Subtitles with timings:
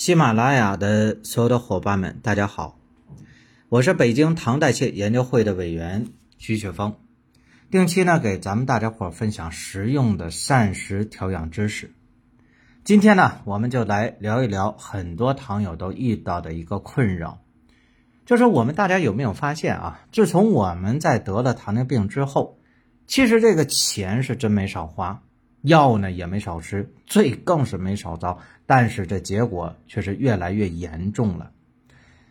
[0.00, 2.78] 喜马拉雅的所有的伙伴们，大家好，
[3.68, 6.06] 我是北京糖代谢研究会的委员
[6.38, 6.94] 徐雪峰，
[7.70, 11.92] 定期呢给咱们大家伙分享实用的膳食调养知识。
[12.82, 17.42] 今天呢，我们就来聊一聊很多糖友都遇到的一个困扰，
[18.24, 20.06] 就是我们大家有没有发现啊？
[20.12, 22.58] 自从我们在得了糖尿病之后，
[23.06, 25.22] 其实这个钱是真没少花。
[25.62, 31.50] 药呢也没少吃，罪更是没少遭，但是这结果却是越来越严重了。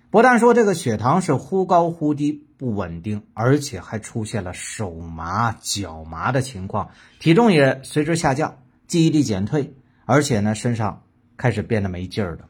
[0.10, 6.90] 不但说这个血糖是忽高忽低不稳定，而且还出现了手麻脚麻的情况，
[7.20, 9.76] 体重也随之下降，记忆力减退，
[10.06, 11.04] 而且呢身上
[11.38, 12.48] 开始变得没劲儿了。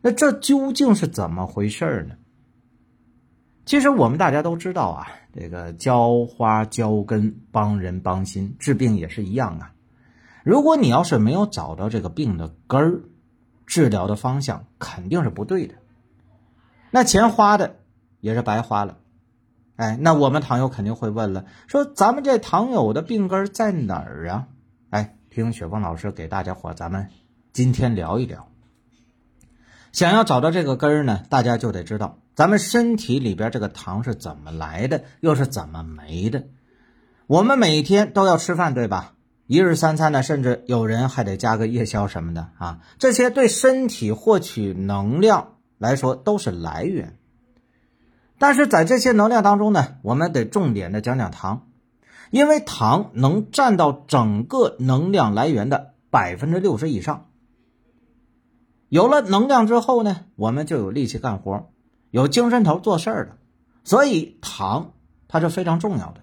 [0.00, 2.14] 那这究竟是怎么回事呢？
[3.66, 9.72] 其实我们大家都知道啊，这个浇花浇根帮人帮心，治病也是一样啊。
[10.48, 13.02] 如果你要是没有找到这个病的根儿，
[13.66, 15.74] 治疗的方向肯定是不对的，
[16.90, 17.76] 那钱花的
[18.20, 18.96] 也是白花了。
[19.76, 24.48] 哎，那我们糖友肯定会问了，说咱们这糖友的病根在哪儿啊？
[24.88, 27.10] 哎，听雪峰老师给大家伙咱们
[27.52, 28.48] 今天聊一聊。
[29.92, 36.44] 想要找到这个根儿呢，大家就得知道咱们身体里边这个糖是怎么来的，又是怎么没的。
[37.26, 39.12] 我们每天都要吃饭，对吧？
[39.48, 47.16] 一日三餐呢，甚至有人还得加个夜宵什么的啊，这些对身体获取能量来说都是来源。
[48.38, 51.66] 但是在这些能量当中呢，我们得重点的讲讲糖，
[52.30, 57.28] 因为糖能占到整个能量来源的百分之六十以上。
[58.90, 61.70] 有了能量之后呢，我们就有力气干活，
[62.10, 63.38] 有精神头做事儿了，
[63.82, 64.92] 所以糖
[65.26, 66.20] 它是非常重要的。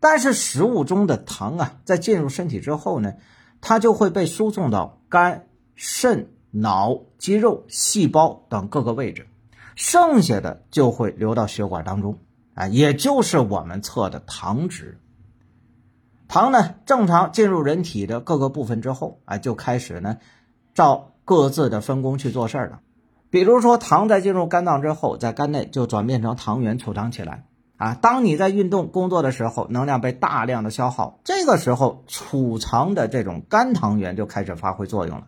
[0.00, 3.14] 但是食物中的糖啊，在进入身体之后呢，
[3.60, 9.26] 它就会被输送到肝、肾、脑、肌肉、细胞等各个位置，
[9.74, 12.18] 剩下的就会流到血管当中，
[12.54, 14.98] 啊，也就是我们测的糖脂。
[16.28, 20.18] 糖呢，正常进入人体的各个部分之后，啊，就开始呢，
[20.74, 22.80] 照各自的分工去做事儿了。
[23.30, 27.46] 比如说，糖在进入肝脏之后，在肝内就转变成糖原储藏起来。
[27.76, 35.26] 啊，当你在运动工作的时候，能量被大量的消耗，这个时候储藏的这种肝糖原就开始发挥作用了。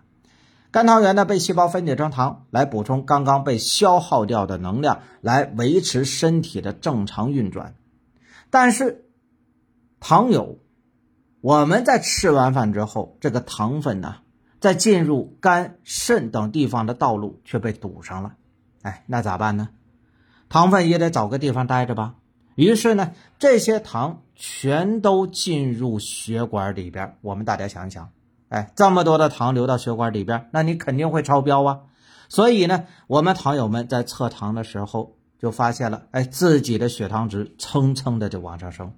[0.71, 7.75] 肝糖原呢被细胞分解成糖，来补充刚刚被消耗掉的能量，来维持身体的正常运转。
[8.51, 9.05] 但是，
[10.01, 10.59] 糖友，
[11.41, 14.17] 我们在吃完饭之后，这个糖分呢，
[14.59, 18.35] 在进入肝、肾等地方的道路却被堵上了。
[18.83, 19.69] 哎，那咋办呢？
[20.49, 22.15] 糖分也得找个地方待着吧。
[22.59, 27.17] 于是呢，这些糖全都进入血管里边。
[27.21, 28.11] 我们大家想一想，
[28.49, 31.83] 哎，这么多的糖流到血管里边，那你肯定会超标啊。
[32.29, 38.95] 所以呢，我们糖友们在测糖的时候就发现了，哎，自己的血糖值蹭蹭的就往上升。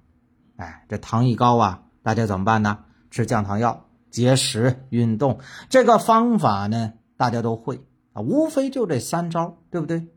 [0.55, 2.79] 哎，这糖一高啊，大家怎么办呢？
[3.11, 5.39] 吃降糖药、节食、运动，
[5.69, 10.07] 这个方法呢，大家都会啊，无非就这三招，对不对？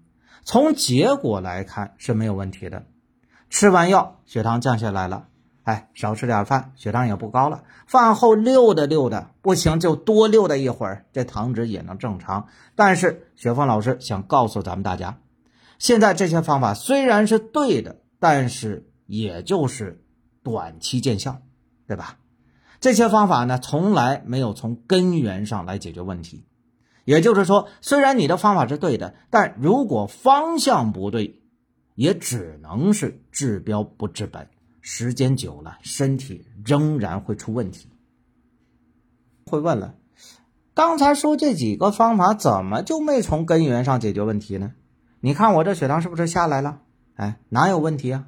[0.44, 2.86] 从结果来看是没有问题的。
[3.54, 5.28] 吃完药，血糖降下来了，
[5.62, 7.62] 哎，少吃点饭，血糖也不高了。
[7.86, 12.48] 饭后溜达溜达，不行就多溜达一会儿，这糖值也能正常。
[12.74, 15.20] 但是雪峰老师想告诉咱们大家，
[15.78, 20.02] 现在这些方法虽然是对的，但是也就是
[20.42, 21.40] 短期见效，
[21.86, 22.16] 对吧？
[22.80, 26.44] 这些方法呢，从来没有从根源上来解决问题。
[27.04, 31.40] 也就是说，虽然你的方法是对的，但如果方向不对。
[31.94, 34.48] 也只能是治标不治本，
[34.80, 37.88] 时间久了，身体仍然会出问题。
[39.46, 39.94] 会问了，
[40.74, 44.72] 刚才说这几个方法怎么就没从根源上解决问题呢？
[45.20, 46.80] 你看我这血糖是不是下来了？
[47.14, 48.26] 哎，哪有问题啊？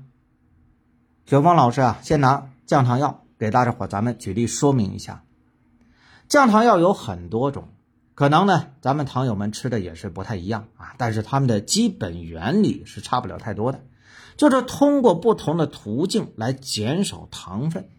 [1.24, 5.24] 雪峰老师啊，先拿降糖药给大家伙咱们举例说明一下。
[6.28, 7.68] 降糖药有很多种。
[8.16, 13.82] 可能呢，咱们糖友们吃的也是不太一样啊，但是它们的基本原理是差不了太多的，
[14.38, 17.90] 就是通过不同的途径来减少糖分。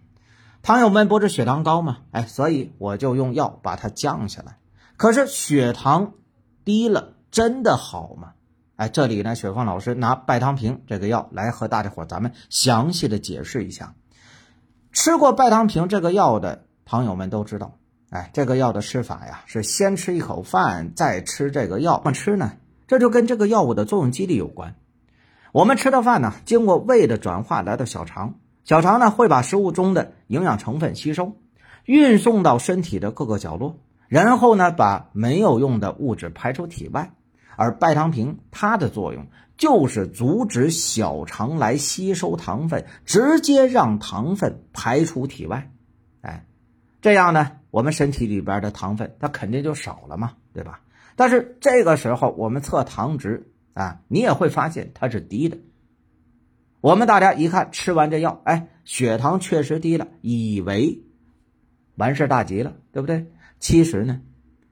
[0.63, 1.99] 糖友们不是血糖高吗？
[2.09, 4.57] 哎，所以我就用药把它降下来。
[4.97, 6.13] 可是血糖
[6.65, 8.33] 低了，真的好吗？
[8.75, 13.93] 哎，这里呢，雪峰老师拿拜糖平这个药来和大家伙咱们详细的解释一下。
[14.91, 17.76] 吃过拜糖平这个药的糖友们都知道。
[18.09, 21.97] 哎，这个药的吃法呀，是先吃一口饭，再吃这个药。
[21.97, 22.53] 怎么吃呢？
[22.87, 24.75] 这就跟这个药物的作用机理有关。
[25.51, 31.35] 我们吃的饭呢，经过胃的转化来到小肠，小肠呢会把食物中的营养成分吸收，
[31.83, 33.77] 运送到身体的各个角落，
[34.07, 37.11] 然后呢把没有用的物质排出体外。
[37.57, 39.25] 而拜糖平它的作用
[39.57, 45.71] 就是阻止小肠来吸收糖分，直接让糖分排出体外。
[47.01, 50.81] 这样呢，我们身体里边的糖分它肯定就少了嘛，对吧？
[51.15, 55.57] 但是这个时候我们测糖值啊，你也会发现它是低的。
[56.81, 61.01] 我们大家一看吃完这药，哎，血糖确实低了，以为
[61.95, 63.25] 完事大吉了，对不对？
[63.59, 64.21] 其实呢。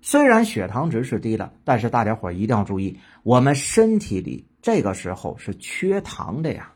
[0.01, 6.74] 虽然血糖值是低了，但是大家伙一定要注意，我们身体里这个时候是缺糖的呀。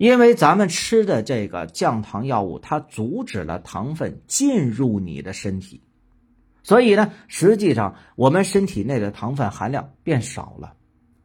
[0.00, 5.82] 因为咱们吃的这个降糖药物，它阻止了糖分进入你的身体，
[6.62, 10.72] 所以呢，实际上我们身体内的糖分含量变少了。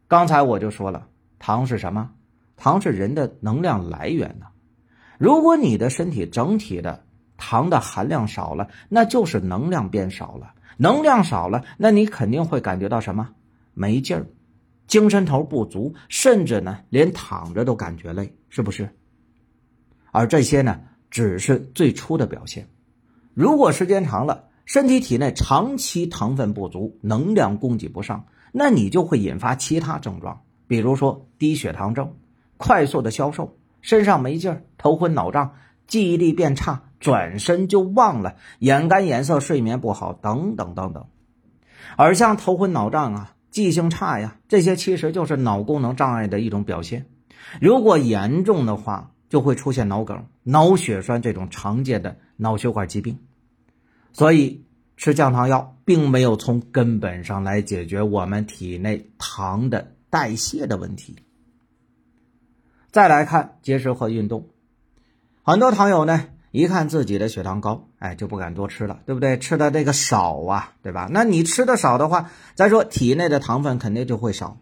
[0.10, 1.08] 刚才我就说了，
[1.40, 2.12] 糖是什么？
[2.58, 4.48] 糖是人的能量来源呢。
[5.18, 7.06] 如果你的身体整体的
[7.38, 10.54] 糖的含量少了，那就是能量变少了。
[10.76, 13.30] 能量少了，那你肯定会感觉到什么？
[13.74, 14.28] 没劲儿，
[14.88, 18.90] 精神头不足，甚至呢，连躺着都感觉累，是不是？
[20.12, 20.80] 而这些呢，
[21.10, 22.68] 只是最初的表现。
[23.34, 32.16] 如果时间长了，身体体内长期糖分不足，能量供给不上，那你就会引发其他症状，比如说低血糖症、
[32.58, 35.56] 快速的消瘦、身上没劲儿、头昏脑胀、
[35.88, 36.84] 记忆力变差。
[36.98, 41.06] 转身就忘了，眼干眼涩，睡眠不好，等等等等。
[41.98, 47.06] 而像头昏脑胀啊、记性差呀，这些其实就是脑功能障碍的一种表现。
[47.62, 53.18] 如果严重的话，就会出现脑梗、脑血栓这种常见的脑血管疾病。
[54.12, 54.66] 所以
[54.98, 61.16] 吃降糖药并没有从根本上来解决我们体内糖的代谢的问题。
[62.92, 64.50] 再来看节食和运动，
[65.44, 66.28] 很多糖友呢。
[66.56, 69.38] 一看自己的血糖高，哎，就不敢多吃了，对不对？
[69.38, 71.08] 吃的这个少啊，对吧？
[71.12, 74.58] 那你吃的少的话，再说体内的糖分肯定就会少。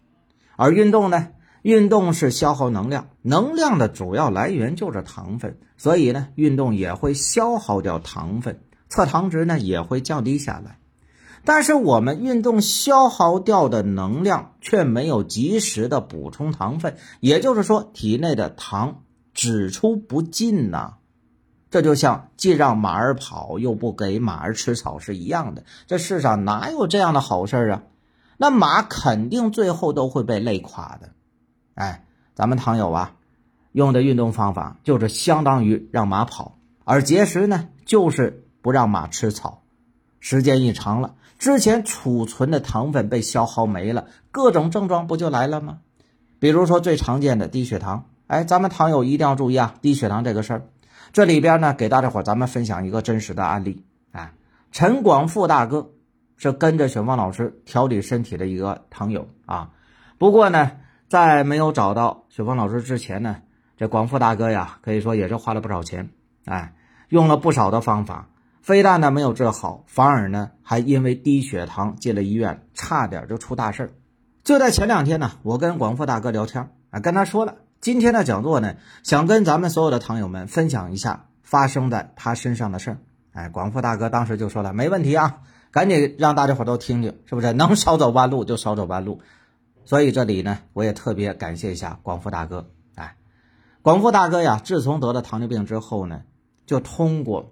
[0.56, 1.30] 而运动呢，
[1.62, 8.60] 运动是消耗能量，能量的主要来源就是糖分，所以呢，运动也会消耗掉糖分，
[8.90, 10.80] 测糖值呢也会降低下来。
[11.46, 19.04] 但是我们运动消耗掉的能量却没有及时的补充糖分，也就是说，体内的糖
[19.34, 20.94] 只出不进呐。
[21.74, 27.82] 这就像既让马儿跑又不给马儿吃草是一样的，这世上哪有这样的好事啊？
[28.38, 31.10] 那马肯定最后都会被累垮的。
[31.74, 32.06] 哎，
[32.36, 33.14] 咱们糖友啊，
[33.72, 39.64] 用的运动方法就是相当于让马跑，而节食呢，就是不让马吃草。
[40.20, 45.80] 时间一长了，之前储存的糖分被消耗没了，各种症状不就来了吗？
[46.38, 50.66] 比如说最常见的低血糖，哎，咱们糖友一定要注意啊，低血糖这个事儿。
[51.14, 53.86] 这里边呢，给大家伙咱们分享一个真实的案例。
[54.12, 54.34] 啊，
[54.72, 55.92] 陈广富大哥
[56.38, 59.70] 是跟着雪峰老师调理身体的一个糖友啊。
[60.18, 60.72] 不过呢，
[61.08, 63.38] 在没有找到雪峰老师之前呢，
[63.78, 66.10] 这广富大哥呀，可以说也是花了不少钱，
[66.46, 66.74] 哎，
[67.10, 68.28] 用了不少的方法，
[68.64, 73.94] 非但呢没有治好，反而呢还因为低血糖进了医院，差点就出大事
[74.44, 77.58] 就在前两天呢，我跟广富大哥聊天，啊，跟他说了。
[77.84, 82.98] 今天的讲座呢，想跟咱们所有的糖友们分享一下发生在他身上的事儿。
[83.34, 87.52] 哎，广富大哥当时就说了，没问题啊，赶紧让大家伙都听听，是不是？
[87.52, 89.20] 能少走弯路就少走弯路。
[89.84, 92.70] 所以这里呢，我也特别感谢一下广富大哥。
[92.96, 93.18] 哎，
[93.82, 96.22] 广富大哥呀，自从得了糖尿病之后呢，
[96.66, 97.52] 就通过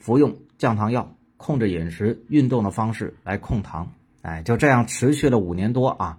[0.00, 3.92] 服用降糖药、控制饮食、运动的方式来控糖。
[4.22, 6.18] 哎，就这样持续了五年多啊。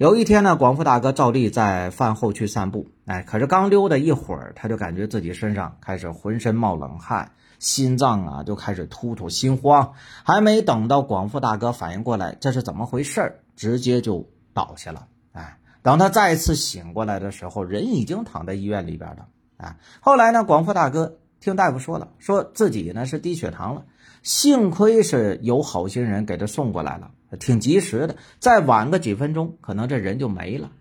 [0.00, 9.92] 有一天呢，广富大哥照例在饭后去散步，哎，可是刚溜达一会儿，他就感觉自己身上开始浑身冒冷汗，心脏啊就开始突突心慌，
[10.24, 19.28] 还没等到广富大哥反应过来这是怎么回事直接就倒下了，哎，等他再次醒过来的时候，人已经躺在医院里边了，
[19.58, 23.84] 啊，后来呢，广富大哥听大夫说了，说自己呢是低血糖了，
[24.22, 27.10] 幸亏是有好心人给他送过来了。
[27.38, 30.72] 挺及时的，再晚个几分钟，可能这人就没了，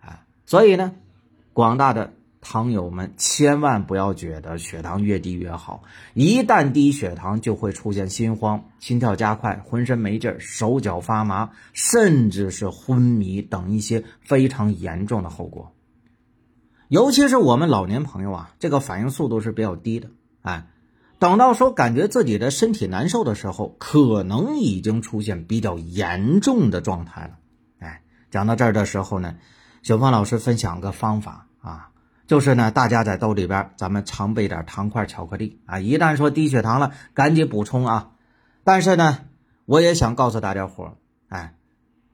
[0.00, 0.24] 啊！
[0.46, 0.94] 所以呢，
[1.52, 5.82] 广大的糖友们千万不要觉得血糖越低越好，
[6.14, 15.74] 一旦低血糖就会出现心慌、心跳加快、浑身没劲、手脚发麻，甚至是昏迷等一些非常严重的后果。
[16.88, 20.08] 尤其是我们老年朋友啊，这个反应速度是比较低的，
[20.40, 20.66] 哎。
[21.18, 27.38] 等到说感觉自己的身体难受的时候，可能已经出现比较严重的状态了。
[27.78, 29.36] 哎，讲到这儿的时候呢，
[29.82, 31.90] 小芳老师分享个方法啊，
[32.26, 35.80] 就是呢，大家在兜里边咱们常备点糖块、巧克力啊。
[35.80, 38.10] 一旦说低血糖了，赶紧补充啊。
[38.64, 39.20] 但是呢，
[39.64, 40.96] 我也想告诉大家伙
[41.28, 41.54] 哎，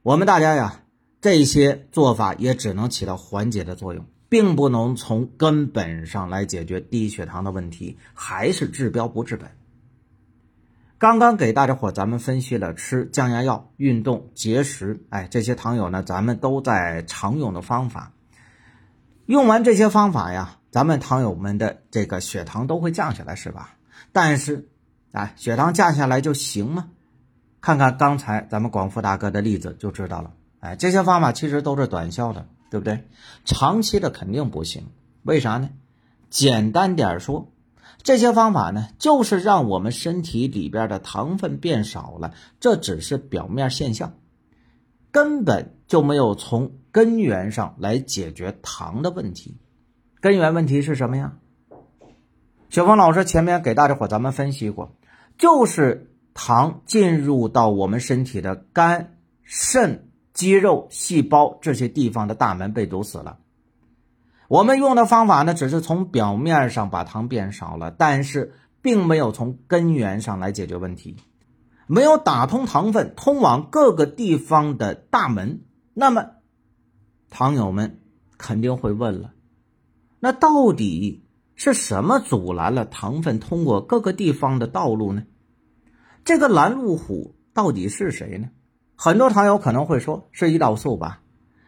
[0.02, 0.82] 我们大家呀，
[1.20, 9.50] 这些做法也只能起到缓解的作用，并不能从根本上来解决低血糖的问题，还是治标不治本。
[10.98, 18.12] 刚刚给大家伙咱们分析了吃降压药、运动、节食，哎，这些糖友呢，咱们都在常用的方法。
[19.26, 23.76] 用完这些方法呀，咱们糖友们的这个血糖都会降下来，是吧？
[24.12, 24.68] 但是，
[25.12, 26.88] 哎，血糖降下来就行吗？
[27.60, 30.34] 看看刚才咱们广富大哥的例子就知道了。
[30.60, 33.04] 哎，这些方法其实都是短效的，对不对？
[33.44, 34.86] 长期的肯定不行。
[35.24, 35.70] 为啥呢？
[36.30, 37.52] 简单点说。
[38.02, 44.14] 这些方法呢，就是让我们身体里边的糖分变少了，这只是表面现象，
[45.10, 49.58] 根本就没有从根源上来解决糖的问题。
[50.20, 51.36] 根源问题是什么呀？
[52.70, 54.96] 雪峰老师前面给大家伙咱们分析过，
[55.36, 60.08] 就是糖进入到我们身体的肝、肾、
[60.40, 63.40] 肌肉、细胞这些地方的大门被堵死了。
[64.48, 71.18] 我们用的方法呢，只是从表面上把糖变少了，但是并没有从根源上来解决问题，
[71.86, 75.60] 没有打通糖分通往各个地方的大门。
[75.92, 76.24] 那么，
[77.28, 78.00] 糖友们
[78.38, 79.34] 肯定会问了：
[80.20, 81.22] 那到底
[81.54, 85.24] 是什么阻拦了糖分通过各个地方的道路呢？
[86.24, 88.48] 这个拦路虎到底是谁呢？
[89.02, 91.22] 很多糖友可能会说是胰岛素吧，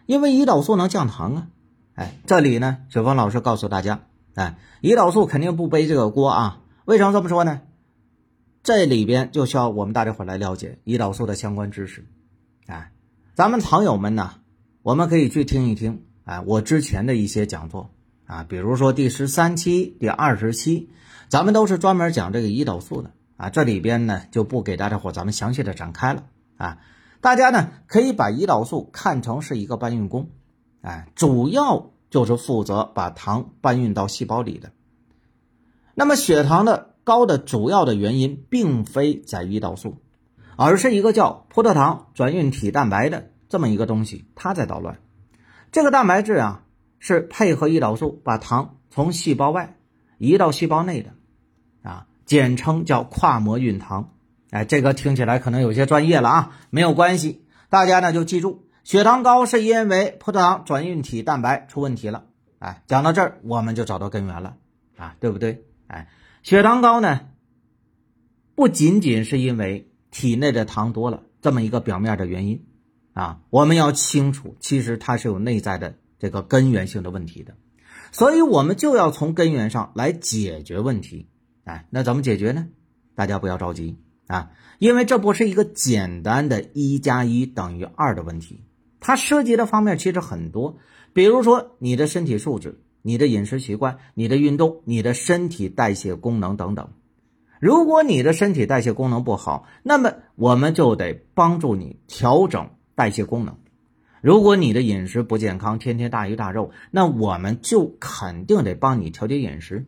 [0.05, 1.47] 因为胰岛素能降糖啊。
[1.95, 4.01] 哎，这里呢，雪峰老师告诉大家，
[4.35, 6.61] 哎，胰岛素肯定不背这个锅啊。
[6.85, 7.63] 为什么这么说呢？
[8.63, 12.05] 这里边就需要我们大家伙来了解胰岛素的相关知识。
[12.67, 12.93] 哎，
[13.33, 14.35] 咱们糖友们呢，
[14.83, 17.89] 我们可以去听一听，哎，我之前的一些讲座
[18.27, 20.91] 啊，比如说第十三期、第二十期，
[21.29, 23.49] 咱们都是专门讲这个胰岛素的啊。
[23.49, 26.25] 这里边呢，就不给大家伙咱们详细的展开了
[26.59, 26.77] 啊。
[27.23, 30.29] 大家呢，可以把胰岛素看成是一个搬运工。
[30.81, 34.73] 哎，主要就是负责把糖搬运到细胞里的。
[35.95, 39.99] 那么血糖的高的主要的原因，并非在胰岛素，
[40.57, 44.99] 而是一个叫葡萄糖转运体蛋白的这么一个东西，它在捣乱。
[45.71, 46.65] 这个蛋白质啊，
[46.99, 49.77] 是配合胰岛素把糖从细胞外
[50.19, 51.11] 移到细胞内的，
[51.89, 54.13] 啊，简称叫跨膜运糖。
[54.53, 58.69] 哎，这个听起来可能有些专业了啊，没有关系，大家呢就记住。
[58.85, 62.27] 血糖高是因为葡萄糖转运体蛋白出问题了，
[62.59, 64.59] 哎，讲到这儿我们就找到根源了
[64.99, 65.65] 啊，对不对？
[65.87, 66.09] 哎，
[66.43, 67.29] 血糖高呢，
[68.55, 72.67] 不仅仅是因为体内的糖多了这么一个表面的原因
[73.15, 77.55] 啊，我们要清楚，其实它是有内在的这个根源性的问题的，
[78.11, 81.31] 所以我们就要从根源上来解决问题。
[81.65, 82.69] 哎，那怎么解决呢？
[83.15, 88.65] 大家不要着急啊，因为这不是一个简单的一加一等于二的问题。
[89.01, 90.79] 它涉及的方面其实很多，
[91.13, 96.91] 比如说你的身体素质、你的饮食习惯、你的运动、你的身体代谢功能等等。
[97.61, 103.57] 如果你的身体代谢功能不好，那么我们就得帮助你调整代谢功能。
[104.21, 109.87] 如果你的饮食不健康，天天大鱼大肉，那我们就肯定得帮你调节饮食。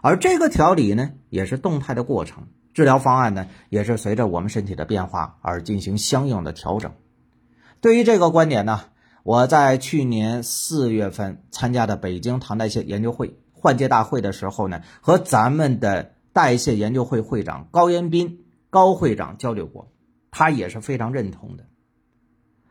[0.00, 6.92] 而这个调理呢，也是动态的过程，治疗方案呢，也是随着我们身体的变化而进行相应的调整。
[7.80, 8.80] 对于这个观点呢，
[9.22, 19.92] 我在去年四月份参加的北京糖代谢研究会换届大会的时候呢，和咱们的代谢研究会会长高延斌高会长交流过，
[20.30, 21.64] 他也是非常认同的。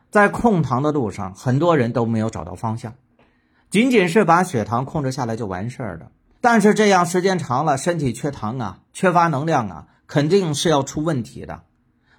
[0.10, 2.96] 在控糖的路上，很多人都没有找到方向，
[3.70, 6.12] 仅仅是把血糖控制下来就完事儿了。
[6.42, 11.64] 但是这样时间长了，身体缺糖啊，缺乏能量啊，肯定是要出问题的。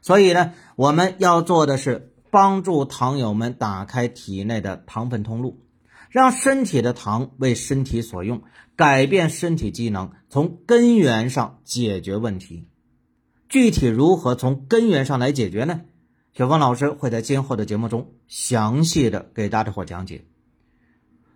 [0.01, 2.09] 所以呢，我们要做的是。
[2.33, 5.67] 帮助糖友们打开体内的糖分通路，
[6.09, 8.41] 让身体的糖为身体所用，
[8.75, 12.67] 改变身体机能，从根源上解决问题。
[13.51, 15.83] 具体如何从根源上来解决呢？
[16.33, 20.25] 小峰老师会在今后的节目中详细的给大家伙讲解。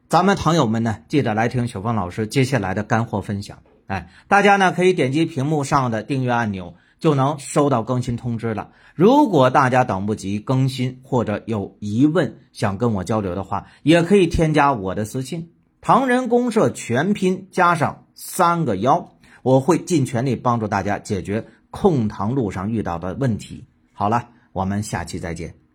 [0.08, 3.62] 咱们糖友们呢，记得来听小峰老师接下来的干货分享。
[3.86, 6.74] 哎，大家呢可以点击屏幕上的订阅按钮。
[6.98, 8.70] 就能收到更新通知了。
[8.94, 15.50] 如果大家等不及更新或者有疑问想跟我交流的话，也可以添加我的私信
[15.82, 19.12] “唐人公社全拼加上三个幺”，
[19.44, 23.66] 我会尽全力帮助大家解决控糖路上遇到的问题。
[23.92, 25.65] 好了，我们下期再见。